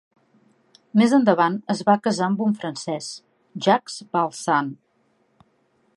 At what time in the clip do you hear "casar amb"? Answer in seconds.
2.07-2.41